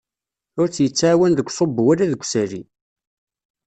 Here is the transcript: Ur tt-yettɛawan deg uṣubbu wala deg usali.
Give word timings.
Ur 0.59 0.67
tt-yettɛawan 0.69 1.33
deg 1.37 1.47
uṣubbu 1.49 1.81
wala 1.85 2.05
deg 2.11 2.21
usali. 2.25 2.61